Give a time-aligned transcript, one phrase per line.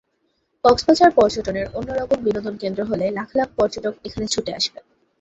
[0.63, 4.79] কক্সবাজার পর্যটনের অন্য রকম বিনোদনকেন্দ্র হলে লাখ লাখ পর্যটক এখানে ছুটে আসবে।